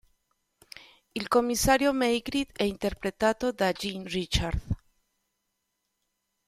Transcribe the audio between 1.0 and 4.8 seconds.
Il commissario Maigret è interpretato da Jean Richard.